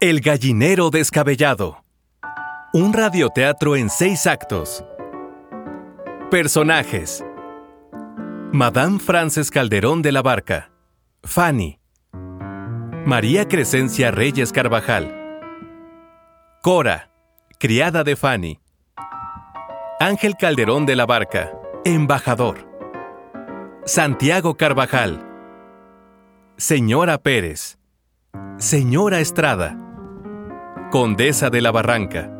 [0.00, 1.82] El gallinero descabellado.
[2.72, 4.84] Un radioteatro en seis actos.
[6.30, 7.24] Personajes.
[8.52, 10.70] Madame Frances Calderón de la Barca.
[11.24, 11.80] Fanny.
[13.06, 15.12] María Crescencia Reyes Carvajal.
[16.62, 17.10] Cora,
[17.58, 18.60] criada de Fanny.
[19.98, 21.50] Ángel Calderón de la Barca,
[21.84, 22.68] embajador.
[23.84, 25.26] Santiago Carvajal.
[26.56, 27.80] Señora Pérez.
[28.58, 29.86] Señora Estrada.
[30.90, 32.30] Condesa de la Barranca.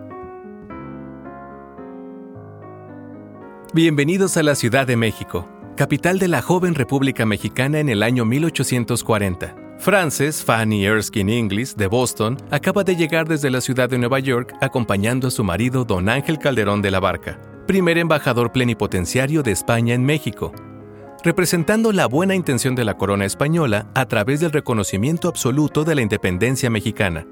[3.74, 8.24] Bienvenidos a la Ciudad de México, capital de la joven República Mexicana en el año
[8.24, 9.54] 1840.
[9.78, 14.54] Frances Fanny Erskine Inglis, de Boston, acaba de llegar desde la ciudad de Nueva York
[14.60, 19.92] acompañando a su marido Don Ángel Calderón de la Barca primer embajador plenipotenciario de España
[19.92, 20.52] en México,
[21.22, 26.00] representando la buena intención de la corona española a través del reconocimiento absoluto de la
[26.00, 27.26] independencia mexicana.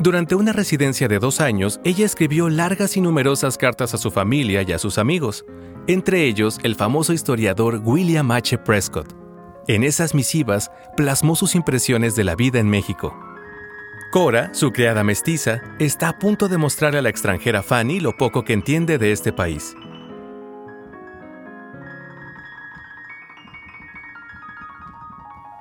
[0.00, 4.62] Durante una residencia de dos años, ella escribió largas y numerosas cartas a su familia
[4.62, 5.44] y a sus amigos,
[5.86, 8.56] entre ellos el famoso historiador William H.
[8.56, 9.12] Prescott.
[9.68, 13.14] En esas misivas plasmó sus impresiones de la vida en México.
[14.10, 18.42] Cora, su criada mestiza, está a punto de mostrar a la extranjera Fanny lo poco
[18.42, 19.76] que entiende de este país.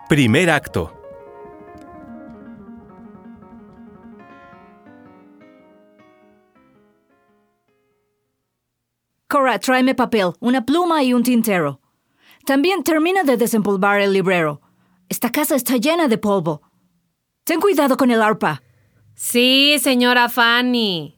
[0.07, 0.98] Primer acto.
[9.49, 11.81] Cora, tráeme papel, una pluma y un tintero.
[12.45, 14.61] También termina de desempolvar el librero.
[15.09, 16.61] Esta casa está llena de polvo.
[17.45, 18.61] Ten cuidado con el arpa.
[19.15, 21.15] Sí, señora Fanny.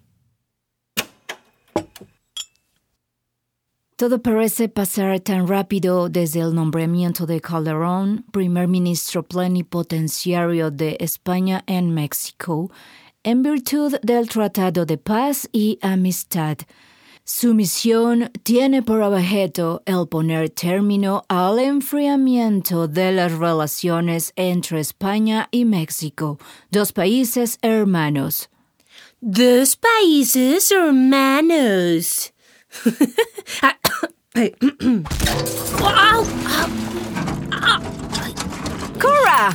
[3.98, 11.66] Todo parece pasar tan rápido desde el nombramiento de Calderón, primer ministro plenipotenciario de España
[11.68, 12.72] en México,
[13.24, 16.59] en virtud del Tratado de Paz y Amistad
[17.24, 25.48] su misión tiene por objeto el poner término al enfriamiento de las relaciones entre España
[25.52, 26.40] y México,
[26.70, 28.50] dos países hermanos.
[29.20, 32.34] Dos países hermanos.
[39.02, 39.50] ¡Cora!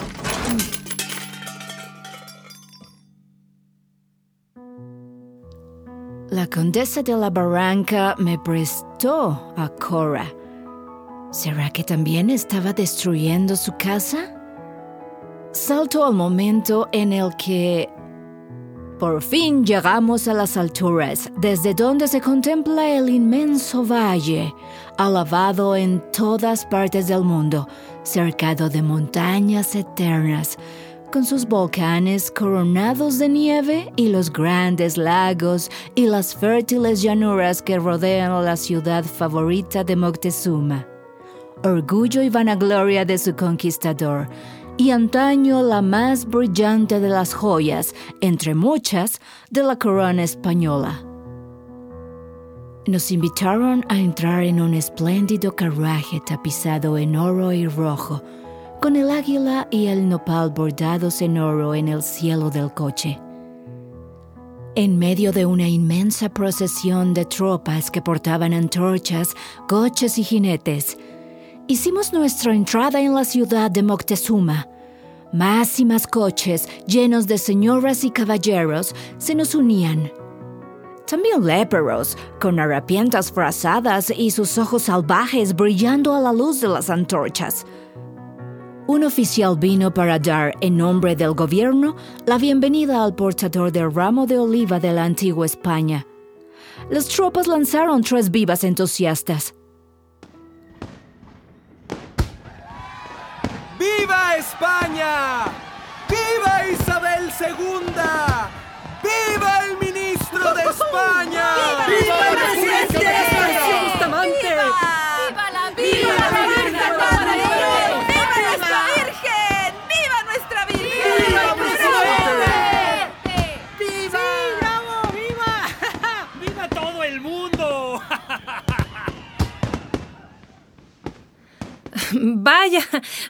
[6.30, 10.26] La condesa de la Barranca me prestó a Cora.
[11.30, 14.34] ¿Será que también estaba destruyendo su casa?
[15.52, 17.88] Salto al momento en el que
[18.98, 24.52] por fin llegamos a las alturas, desde donde se contempla el inmenso valle,
[24.98, 27.68] alabado en todas partes del mundo,
[28.02, 30.58] cercado de montañas eternas,
[31.10, 37.78] con sus volcanes coronados de nieve y los grandes lagos y las fértiles llanuras que
[37.78, 40.86] rodean la ciudad favorita de Moctezuma.
[41.64, 44.28] Orgullo y vanagloria de su conquistador,
[44.76, 51.02] y antaño la más brillante de las joyas, entre muchas, de la corona española.
[52.86, 58.22] Nos invitaron a entrar en un espléndido carruaje tapizado en oro y rojo,
[58.86, 63.18] con el águila y el nopal bordados en oro en el cielo del coche.
[64.76, 69.34] En medio de una inmensa procesión de tropas que portaban antorchas,
[69.66, 70.96] coches y jinetes,
[71.66, 74.68] hicimos nuestra entrada en la ciudad de Moctezuma.
[75.32, 80.12] Más y más coches llenos de señoras y caballeros se nos unían.
[81.08, 86.88] También léperos, con harapientas frazadas y sus ojos salvajes brillando a la luz de las
[86.88, 87.66] antorchas
[88.86, 94.26] un oficial vino para dar, en nombre del gobierno, la bienvenida al portador del ramo
[94.26, 96.06] de oliva de la antigua España.
[96.90, 99.54] Las tropas lanzaron tres vivas entusiastas.
[103.78, 105.44] ¡Viva España!
[106.08, 107.92] ¡Viva Isabel II!
[109.02, 110.65] ¡Viva el ministro de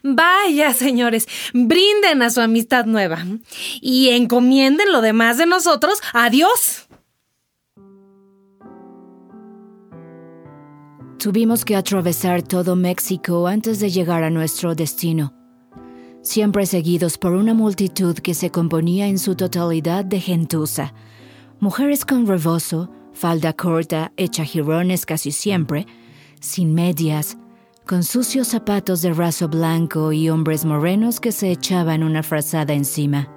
[0.03, 3.25] Vaya, señores, brinden a su amistad nueva
[3.81, 6.89] y encomienden lo demás de nosotros a Dios.
[11.19, 15.33] Tuvimos que atravesar todo México antes de llegar a nuestro destino.
[16.23, 20.93] siempre seguidos por una multitud que se componía en su totalidad de gentuza.
[21.61, 25.87] Mujeres con rebozo, falda corta, hecha jirones casi siempre,
[26.41, 27.39] sin medias,
[27.87, 33.33] con sucios zapatos de raso blanco y hombres morenos que se echaban una frazada encima.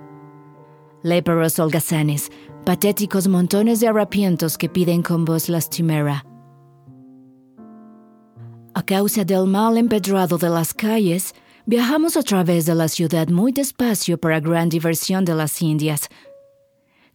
[1.04, 2.31] Léperos holgazanes,
[2.66, 6.25] patéticos montones de harapientos que piden con voz lastimera.
[8.74, 11.36] A causa del mal empedrado de las calles,
[11.68, 16.10] viajamos a través de la ciudad muy despacio para gran diversión de las indias,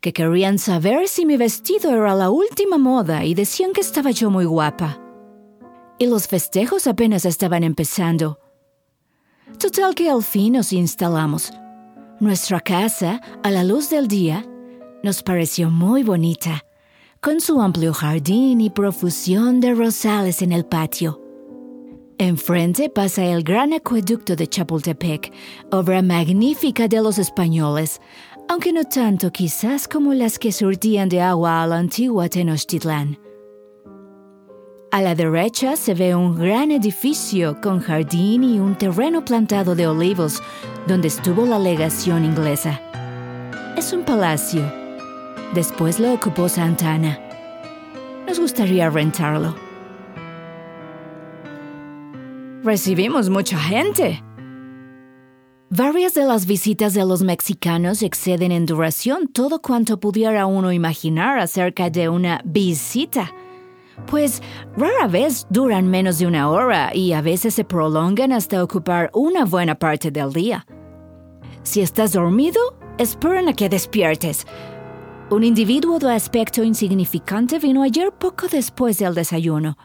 [0.01, 4.31] que querían saber si mi vestido era la última moda y decían que estaba yo
[4.31, 5.04] muy guapa.
[5.99, 8.39] Y los festejos apenas estaban empezando.
[9.59, 11.53] Total que al fin nos instalamos.
[12.21, 14.45] Nuestra casa, a la luz del día,
[15.03, 16.65] nos pareció muy bonita,
[17.21, 21.21] con su amplio jardín y profusión de rosales en el patio.
[22.19, 25.33] Enfrente pasa el gran acueducto de Chapultepec,
[25.73, 28.01] obra magnífica de los españoles,
[28.49, 33.19] aunque no tanto quizás como las que surtían de agua a la antigua Tenochtitlán.
[34.95, 39.89] A la derecha se ve un gran edificio con jardín y un terreno plantado de
[39.89, 40.41] olivos
[40.87, 42.81] donde estuvo la legación inglesa.
[43.77, 44.63] Es un palacio.
[45.53, 47.19] Después lo ocupó Santana.
[48.29, 49.57] Nos gustaría rentarlo.
[52.63, 54.23] Recibimos mucha gente.
[55.71, 61.41] Varias de las visitas de los mexicanos exceden en duración todo cuanto pudiera uno imaginar
[61.41, 63.33] acerca de una visita,
[64.07, 64.43] pues
[64.77, 69.45] rara vez duran menos de una hora y a veces se prolongan hasta ocupar una
[69.45, 70.67] buena parte del día.
[71.63, 72.61] Si estás dormido,
[72.99, 74.47] esperan a que despiertes.
[75.31, 79.77] Un individuo de aspecto insignificante vino ayer poco después del desayuno.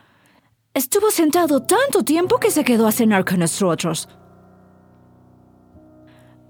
[0.74, 4.08] Estuvo sentado tanto tiempo que se quedó a cenar con nosotros.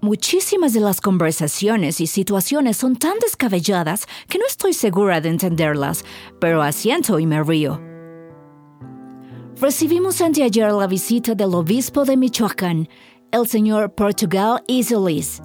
[0.02, 6.06] Muchísimas de las conversaciones y situaciones son tan descabelladas que no estoy segura de entenderlas,
[6.40, 7.78] pero asiento y me río.
[9.60, 12.88] Recibimos anteayer la visita del obispo de Michoacán,
[13.30, 15.42] el señor Portugal Isolis.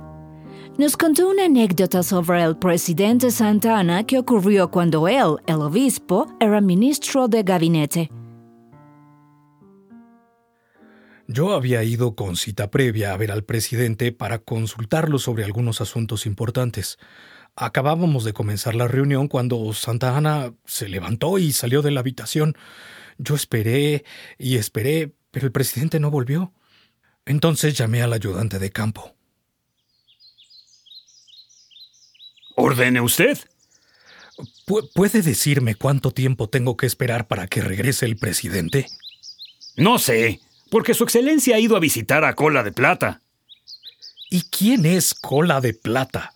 [0.78, 6.28] Nos contó una anécdota sobre el presidente Santa Ana que ocurrió cuando él, el obispo,
[6.40, 8.10] era ministro de gabinete.
[11.28, 16.26] Yo había ido con cita previa a ver al presidente para consultarlo sobre algunos asuntos
[16.26, 17.00] importantes.
[17.56, 22.56] Acabábamos de comenzar la reunión cuando Santa Ana se levantó y salió de la habitación.
[23.18, 24.04] Yo esperé
[24.38, 26.54] y esperé, pero el presidente no volvió.
[27.26, 29.16] Entonces llamé al ayudante de campo.
[32.56, 33.40] Ordene usted.
[34.94, 38.86] ¿Puede decirme cuánto tiempo tengo que esperar para que regrese el presidente?
[39.78, 40.40] No sé
[40.70, 43.22] porque Su Excelencia ha ido a visitar a Cola de Plata.
[44.30, 46.34] ¿Y quién es Cola de Plata?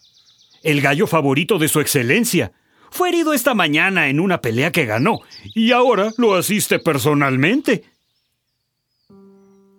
[0.64, 2.52] El gallo favorito de Su Excelencia.
[2.92, 5.20] Fue herido esta mañana en una pelea que ganó,
[5.54, 7.84] y ahora lo asiste personalmente.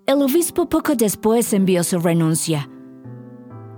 [0.06, 2.68] El obispo poco después envió su renuncia.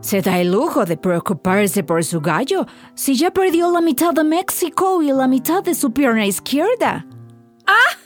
[0.00, 4.24] Se da el lujo de preocuparse por su gallo si ya perdió la mitad de
[4.24, 7.06] México y la mitad de su pierna izquierda.
[7.66, 8.01] ¡Ah!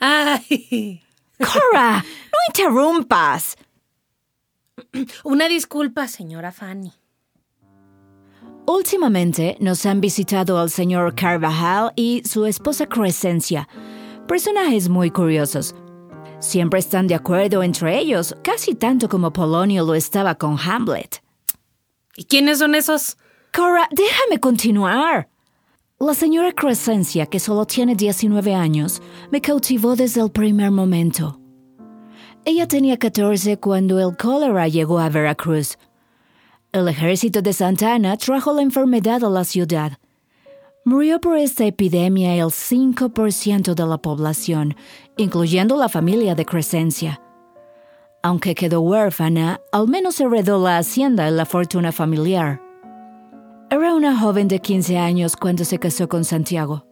[0.00, 1.02] Ay.
[1.38, 3.56] Cora, no interrumpas.
[5.24, 6.92] Una disculpa, señora Fanny.
[8.66, 13.68] Últimamente nos han visitado al señor Carvajal y su esposa Crescencia,
[14.26, 15.74] personajes muy curiosos.
[16.38, 21.22] Siempre están de acuerdo entre ellos, casi tanto como Polonio lo estaba con Hamlet.
[22.16, 23.16] ¿Y quiénes son esos?
[23.52, 25.28] Cora, déjame continuar.
[26.02, 31.38] La señora Crescencia, que solo tiene 19 años, me cautivó desde el primer momento.
[32.46, 35.76] Ella tenía 14 cuando el cólera llegó a Veracruz.
[36.72, 39.98] El ejército de Santa Ana trajo la enfermedad a la ciudad.
[40.86, 44.76] Murió por esta epidemia el 5% de la población,
[45.18, 47.20] incluyendo la familia de Crescencia.
[48.22, 52.69] Aunque quedó huérfana, al menos heredó la hacienda y la fortuna familiar.
[53.72, 56.84] Era una joven de 15 años cuando se casó con Santiago.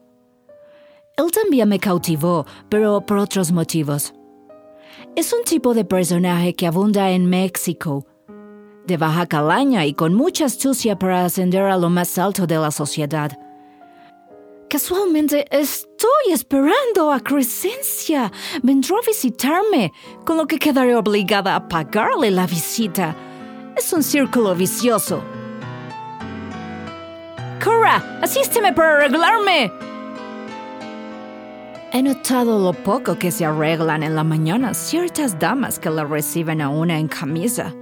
[1.16, 4.14] Él también me cautivó, pero por otros motivos.
[5.16, 8.06] Es un tipo de personaje que abunda en México,
[8.86, 12.70] de baja calaña y con mucha astucia para ascender a lo más alto de la
[12.70, 13.36] sociedad.
[14.70, 18.30] Casualmente estoy esperando a Crescencia.
[18.62, 19.92] Vendrá a visitarme,
[20.24, 23.16] con lo que quedaré obligada a pagarle la visita.
[23.76, 25.24] Es un círculo vicioso.
[27.62, 29.72] Cora, asísteme para arreglarme.
[31.92, 36.60] He notado lo poco que se arreglan en la mañana ciertas damas que la reciben
[36.60, 37.74] a una en camisa.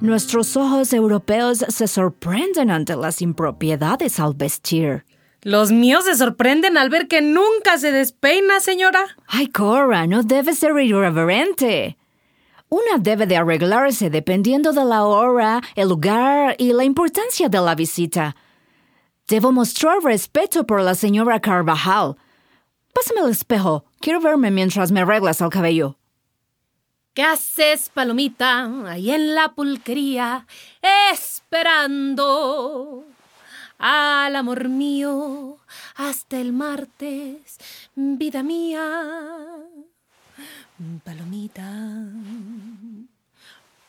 [0.00, 5.04] Nuestros ojos europeos se sorprenden ante las impropiedades al vestir.
[5.42, 9.00] Los míos se sorprenden al ver que nunca se despeina, señora.
[9.26, 11.98] Ay, Cora, no debe ser irreverente.
[12.68, 17.74] Una debe de arreglarse dependiendo de la hora, el lugar y la importancia de la
[17.74, 18.36] visita.
[19.30, 22.16] Debo mostrar respeto por la señora Carvajal.
[22.92, 23.84] Pásame el espejo.
[24.00, 25.96] Quiero verme mientras me arreglas el cabello.
[27.14, 30.48] ¿Qué haces, palomita, ahí en la pulquería,
[31.12, 33.04] esperando
[33.78, 35.58] al amor mío
[35.94, 37.58] hasta el martes,
[37.94, 39.04] vida mía?
[41.04, 41.70] Palomita,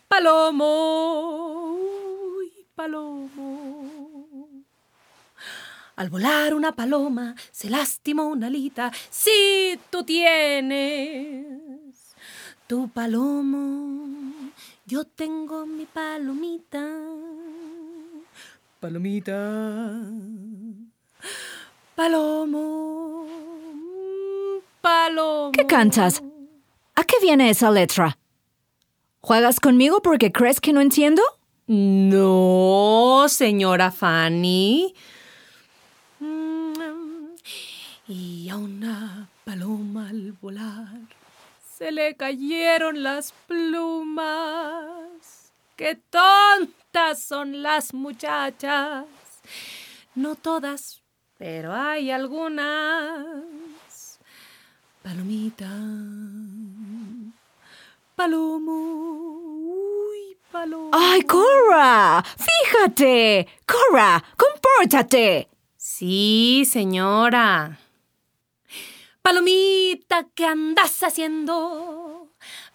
[0.08, 1.80] palomo,
[2.76, 3.81] palomo.
[6.02, 8.92] Al volar una paloma se lastimó una alita.
[9.12, 11.46] Si tú tienes
[12.66, 14.34] tu palomo,
[14.88, 16.84] yo tengo mi palomita.
[18.80, 20.02] Palomita,
[21.94, 23.28] palomo,
[24.82, 25.52] palomo.
[25.52, 26.24] ¿Qué cantas?
[26.96, 28.18] ¿A qué viene esa letra?
[29.20, 31.22] ¿Juegas conmigo porque crees que no entiendo?
[31.68, 34.96] No, señora Fanny.
[38.14, 41.00] Y a una paloma al volar
[41.78, 44.34] se le cayeron las plumas.
[45.78, 49.06] ¡Qué tontas son las muchachas!
[50.14, 51.02] No todas,
[51.38, 53.46] pero hay algunas.
[55.02, 55.70] Palomita,
[58.18, 60.90] palomo, uy, palomo.
[60.92, 62.22] ¡Ay, Cora!
[62.26, 63.48] ¡Fíjate!
[63.66, 64.22] ¡Cora!
[64.36, 65.48] ¡Compórtate!
[65.78, 67.78] Sí, señora.
[69.22, 72.30] Palomita, ¿qué andas haciendo?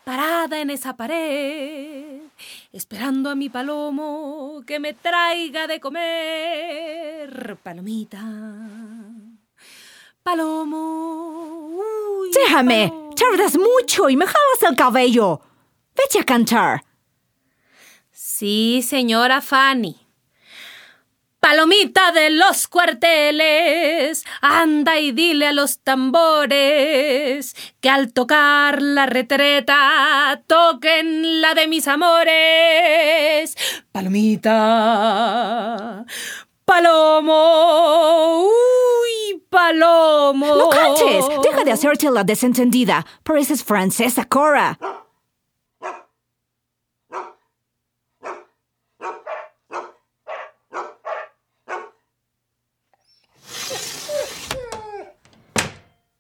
[0.04, 2.20] Parada en esa pared,
[2.72, 7.56] esperando a mi palomo que me traiga de comer.
[7.62, 8.22] Palomita,
[10.22, 11.68] palomo.
[11.74, 12.88] uy, Déjame.
[12.88, 13.10] palomo.
[13.16, 15.40] Tardas mucho y me jalas el cabello.
[15.96, 16.84] Vete a cantar.
[18.12, 20.05] Sí, señora Fanny.
[21.48, 30.42] Palomita de los cuarteles, anda y dile a los tambores que al tocar la retreta
[30.48, 33.56] toquen la de mis amores.
[33.92, 34.54] Palomita,
[36.64, 40.46] palomo, uy, palomo.
[40.56, 41.26] No cantes.
[41.44, 43.06] Deja de hacerte la desentendida.
[43.22, 44.76] Pareces francesa, Cora.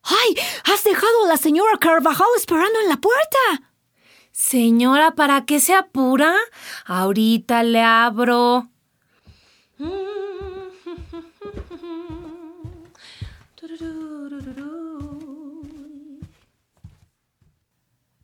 [0.06, 0.36] ¡Ay!
[0.64, 3.72] ¡Has dejado a la señora Carvajal esperando en la puerta!
[4.30, 6.34] Señora, ¿para qué se apura?
[6.84, 8.68] Ahorita le abro.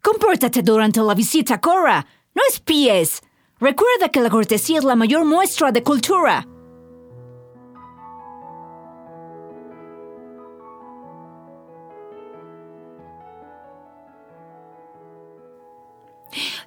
[0.03, 2.07] Compórtate durante la visita, Cora.
[2.35, 3.23] No espíes.
[3.59, 6.47] Recuerda que la cortesía es la mayor muestra de cultura.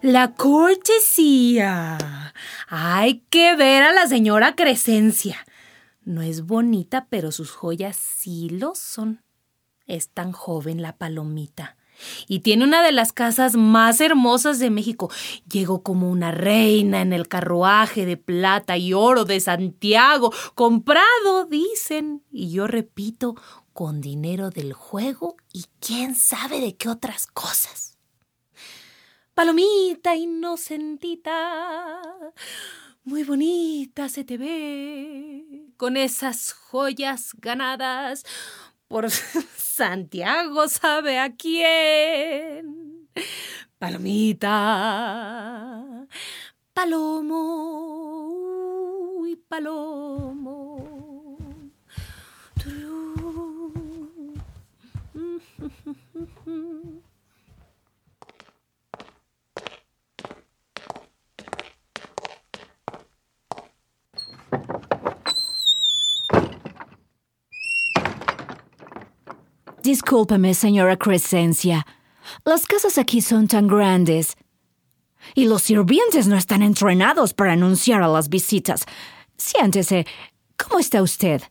[0.06, 1.98] La cortesía.
[2.68, 5.44] Hay que ver a la señora Crescencia.
[6.04, 9.24] No es bonita, pero sus joyas sí lo son.
[9.88, 11.76] Es tan joven la palomita.
[12.28, 15.10] Y tiene una de las casas más hermosas de México.
[15.52, 22.22] Llegó como una reina en el carruaje de plata y oro de Santiago, comprado, dicen.
[22.32, 23.34] Y yo repito,
[23.74, 27.95] con dinero del juego y quién sabe de qué otras cosas.
[29.36, 32.10] Palomita inocentita,
[33.04, 38.24] muy bonita se te ve, con esas joyas ganadas
[38.88, 39.12] por
[39.58, 43.10] Santiago sabe a quién.
[43.78, 44.48] Palomita,
[46.74, 48.30] palomo,
[49.20, 50.78] uy, palomo.
[69.86, 71.86] Discúlpeme, señora Crescencia.
[72.44, 74.36] Las casas aquí son tan grandes.
[75.36, 78.88] Y los sirvientes no están entrenados para anunciar a las visitas.
[79.38, 80.08] Siéntese.
[80.58, 81.44] ¿Cómo está usted?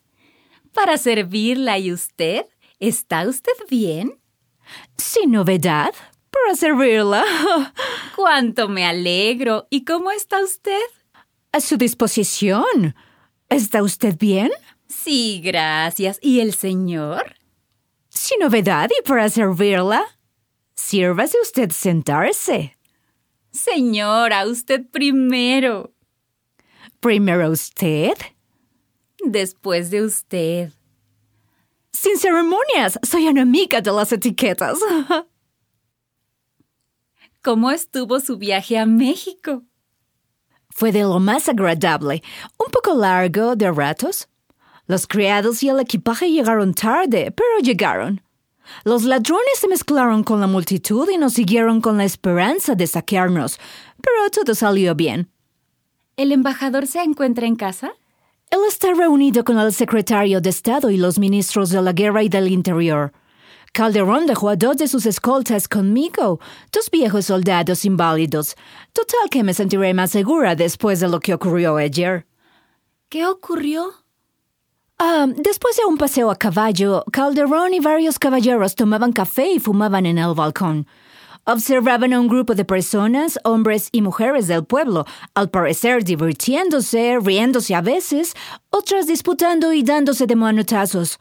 [0.73, 2.47] Para servirla y usted,
[2.81, 4.19] ¿Está usted bien?
[4.97, 5.95] Sin novedad,
[6.33, 7.25] para servirla.
[8.17, 9.69] Cuánto me alegro.
[9.71, 10.83] ¿Y cómo está usted?
[11.53, 12.97] A su disposición.
[13.49, 14.51] ¿Está usted bien?
[14.89, 16.19] Sí, gracias.
[16.21, 17.44] ¿Y el señor?
[18.25, 20.03] Sin novedad y para servirla.
[20.75, 22.75] Sírvase usted sentarse.
[23.53, 25.93] Señora, usted primero.
[27.01, 28.15] Primero usted.
[29.27, 30.73] Después de usted.
[31.93, 34.79] Sin ceremonias, soy enemiga de las etiquetas.
[37.43, 39.65] ¿Cómo estuvo su viaje a México?
[40.71, 42.23] Fue de lo más agradable,
[42.57, 44.29] un poco largo de ratos.
[44.87, 48.21] Los criados y el equipaje llegaron tarde, pero llegaron.
[48.85, 53.59] Los ladrones se mezclaron con la multitud y nos siguieron con la esperanza de saquearnos,
[54.01, 55.31] pero todo salió bien.
[56.17, 57.93] ¿El embajador se encuentra en casa?
[58.51, 62.29] Él está reunido con el secretario de Estado y los ministros de la Guerra y
[62.29, 63.13] del Interior.
[63.73, 66.39] Calderón dejó a dos de sus escoltas conmigo,
[66.71, 68.55] dos viejos soldados inválidos.
[68.93, 72.27] Total que me sentiré más segura después de lo que ocurrió ayer.
[73.09, 74.04] ¿Qué ocurrió?
[74.99, 80.07] Ah, después de un paseo a caballo, Calderón y varios caballeros tomaban café y fumaban
[80.07, 80.87] en el balcón.
[81.47, 87.75] Observaban a un grupo de personas, hombres y mujeres del pueblo, al parecer divirtiéndose, riéndose
[87.75, 88.35] a veces,
[88.71, 91.19] otras disputando y dándose de manotazos.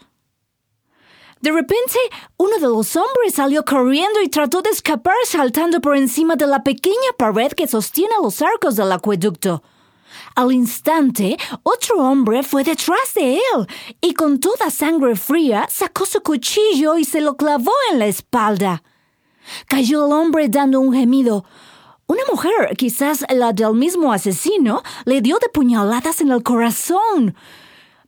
[1.41, 1.97] De repente,
[2.37, 6.63] uno de los hombres salió corriendo y trató de escapar saltando por encima de la
[6.63, 9.63] pequeña pared que sostiene los arcos del acueducto.
[10.35, 13.67] Al instante, otro hombre fue detrás de él
[14.01, 18.83] y con toda sangre fría sacó su cuchillo y se lo clavó en la espalda.
[19.67, 21.45] Cayó el hombre dando un gemido.
[22.07, 27.35] Una mujer, quizás la del mismo asesino, le dio de puñaladas en el corazón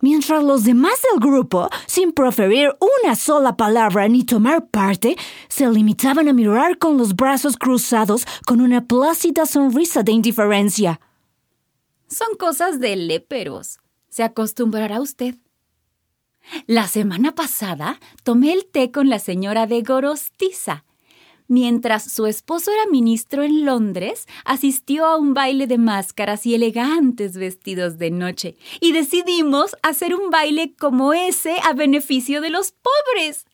[0.05, 5.15] mientras los demás del grupo, sin proferir una sola palabra ni tomar parte,
[5.47, 10.99] se limitaban a mirar con los brazos cruzados con una plácida sonrisa de indiferencia.
[12.07, 13.79] Son cosas de léperos.
[14.09, 15.35] Se acostumbrará usted.
[16.67, 20.85] La semana pasada tomé el té con la señora de Gorostiza
[21.47, 27.37] Mientras su esposo era ministro en Londres, asistió a un baile de máscaras y elegantes
[27.37, 33.45] vestidos de noche, y decidimos hacer un baile como ese a beneficio de los pobres.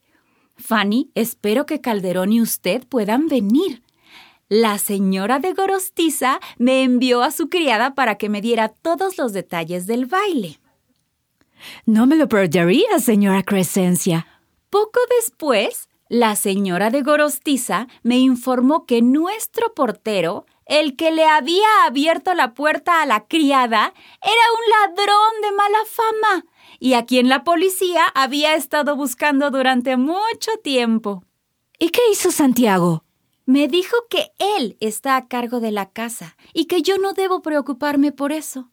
[0.55, 3.83] Fanny, espero que Calderón y usted puedan venir.
[4.53, 9.31] La señora de Gorostiza me envió a su criada para que me diera todos los
[9.31, 10.59] detalles del baile.
[11.85, 14.27] No me lo perdería, señora Crescencia.
[14.69, 21.85] Poco después, la señora de Gorostiza me informó que nuestro portero, el que le había
[21.85, 26.45] abierto la puerta a la criada, era un ladrón de mala fama
[26.77, 31.23] y a quien la policía había estado buscando durante mucho tiempo.
[31.79, 33.05] ¿Y qué hizo Santiago?
[33.51, 37.41] Me dijo que él está a cargo de la casa y que yo no debo
[37.41, 38.69] preocuparme por eso.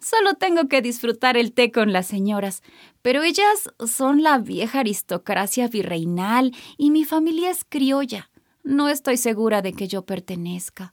[0.00, 2.64] Solo tengo que disfrutar el té con las señoras,
[3.00, 8.28] pero ellas son la vieja aristocracia virreinal y mi familia es criolla.
[8.64, 10.92] No estoy segura de que yo pertenezca.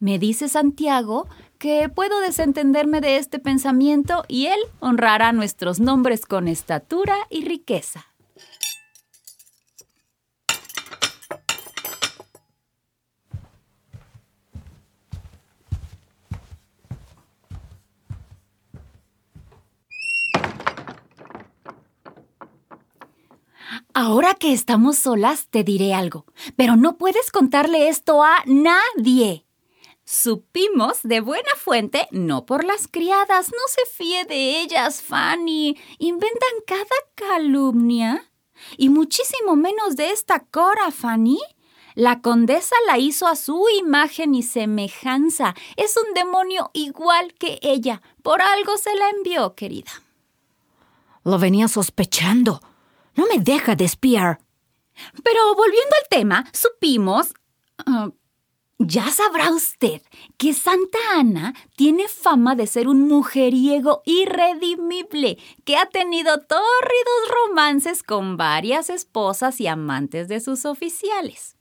[0.00, 6.46] Me dice Santiago que puedo desentenderme de este pensamiento y él honrará nuestros nombres con
[6.46, 8.13] estatura y riqueza.
[23.96, 26.26] Ahora que estamos solas, te diré algo,
[26.56, 29.46] pero no puedes contarle esto a nadie.
[30.04, 35.78] Supimos de buena fuente, no por las criadas, no se fíe de ellas, Fanny.
[35.98, 38.32] Inventan cada calumnia.
[38.76, 41.38] Y muchísimo menos de esta Cora, Fanny.
[41.94, 45.54] La condesa la hizo a su imagen y semejanza.
[45.76, 48.02] Es un demonio igual que ella.
[48.24, 49.92] Por algo se la envió, querida.
[51.22, 52.60] Lo venía sospechando.
[53.16, 54.40] No me deja de espiar.
[55.22, 57.34] Pero volviendo al tema, supimos...
[57.86, 58.10] Ah,
[58.78, 60.02] ya sabrá usted
[60.36, 68.02] que Santa Ana tiene fama de ser un mujeriego irredimible que ha tenido tórridos romances
[68.02, 71.56] con varias esposas y amantes de sus oficiales.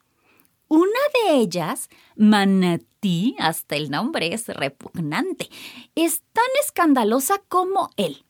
[0.67, 5.49] Una de ellas, Manatí, hasta el nombre es repugnante,
[5.93, 8.25] es tan escandalosa como él.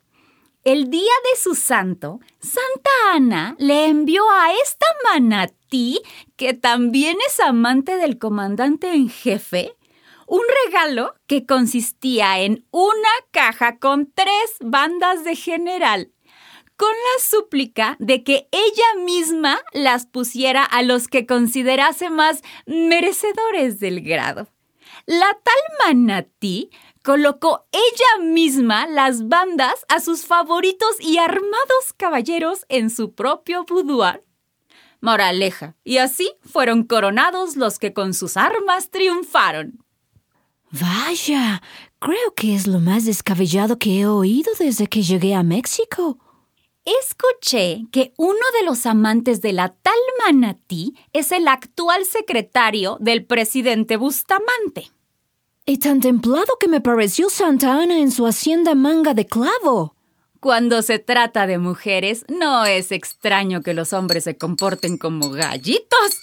[0.64, 6.02] El día de su santo, Santa Ana le envió a esta manatí,
[6.38, 9.76] que también es amante del comandante en jefe,
[10.26, 16.14] un regalo que consistía en una caja con tres bandas de general,
[16.78, 23.82] con la súplica de que ella misma las pusiera a los que considerase más merecedores
[23.82, 24.48] del grado.
[25.06, 26.70] La tal manatí
[27.04, 34.24] colocó ella misma las bandas a sus favoritos y armados caballeros en su propio boudoir.
[35.02, 39.84] Moraleja, y así fueron coronados los que con sus armas triunfaron.
[40.72, 41.62] Vaya,
[42.00, 46.18] creo que es lo más descabellado que he oído desde que llegué a México.
[46.86, 53.26] Escuché que uno de los amantes de la tal manatí es el actual secretario del
[53.26, 54.90] presidente Bustamante.
[55.66, 59.96] Y tan templado que me pareció Santa Ana en su hacienda manga de clavo.
[60.42, 66.18] Cuando se trata de mujeres, no es extraño que los hombres se comporten como gallitos.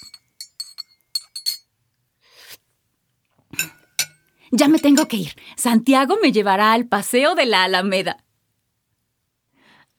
[4.50, 5.34] Ya me tengo que ir.
[5.56, 8.22] Santiago me llevará al paseo de la Alameda.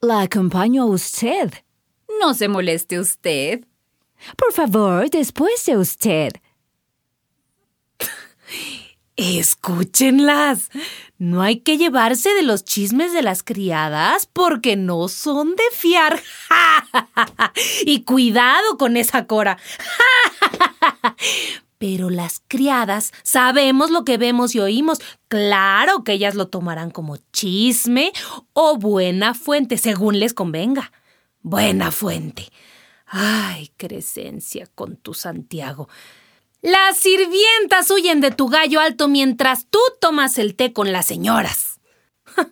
[0.00, 1.52] La acompaño a usted.
[2.20, 3.66] No se moleste usted.
[4.36, 6.32] Por favor, después de usted.
[9.16, 10.70] Escúchenlas.
[11.18, 16.20] No hay que llevarse de los chismes de las criadas porque no son de fiar.
[17.86, 19.58] y cuidado con esa cora.
[21.78, 25.00] Pero las criadas sabemos lo que vemos y oímos.
[25.28, 28.12] Claro que ellas lo tomarán como chisme
[28.52, 30.92] o buena fuente, según les convenga.
[31.42, 32.48] Buena fuente.
[33.06, 35.88] Ay, Crescencia con tu Santiago.
[36.62, 41.80] Las sirvientas huyen de tu gallo alto mientras tú tomas el té con las señoras.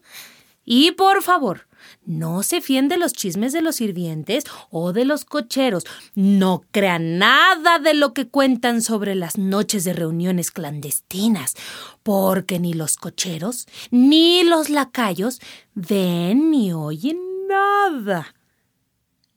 [0.64, 1.68] y por favor,
[2.04, 5.84] no se fíen de los chismes de los sirvientes o de los cocheros.
[6.16, 11.54] No crean nada de lo que cuentan sobre las noches de reuniones clandestinas,
[12.02, 15.40] porque ni los cocheros ni los lacayos
[15.74, 18.34] ven ni oyen nada.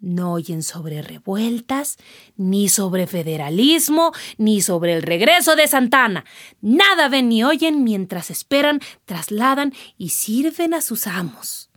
[0.04, 1.96] No oyen sobre revueltas,
[2.36, 6.26] ni sobre federalismo, ni sobre el regreso de Santana.
[6.60, 11.70] Nada ven ni oyen mientras esperan, trasladan y sirven a sus amos.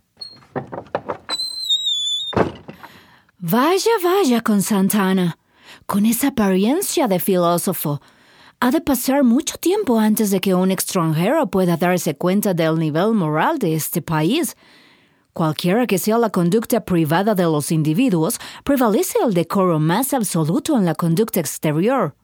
[3.39, 5.37] Vaya, vaya con Santana.
[5.85, 8.01] Con esa apariencia de filósofo.
[8.59, 13.13] Ha de pasar mucho tiempo antes de que un extranjero pueda darse cuenta del nivel
[13.13, 14.57] moral de este país.
[15.37, 20.83] Cualquiera que sea la conducta privada de los individuos, prevalece el decoro más absoluto en
[20.83, 22.15] la conducta exterior.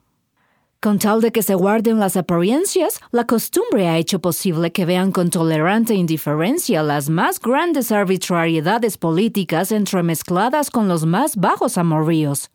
[0.80, 5.12] Con tal de que se guarden las apariencias, la costumbre ha hecho posible que vean
[5.12, 12.50] con tolerante indiferencia las más grandes arbitrariedades políticas entremezcladas con los más bajos amoríos.